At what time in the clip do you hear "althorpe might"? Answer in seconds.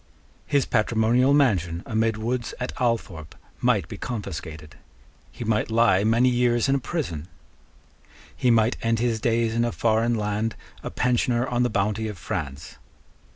2.81-3.87